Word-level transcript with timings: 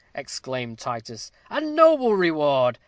exclaimed 0.15 0.79
Titus, 0.79 1.31
"a 1.51 1.61
noble 1.61 2.15
reward! 2.15 2.79